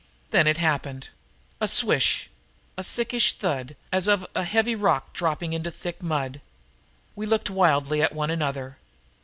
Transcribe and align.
Then 0.31 0.47
it 0.47 0.57
happened 0.57 1.09
a 1.59 1.67
swish, 1.67 2.27
a 2.75 2.83
sickish 2.83 3.33
thud 3.33 3.75
as 3.93 4.07
of 4.07 4.25
a 4.33 4.45
heavy 4.45 4.73
rock 4.73 5.13
dropping 5.13 5.53
into 5.53 5.69
thick 5.69 6.01
mud. 6.01 6.41
We 7.15 7.27
looked 7.27 7.51
wildly 7.51 8.01
at 8.01 8.11
one 8.15 8.31
another. 8.31 8.79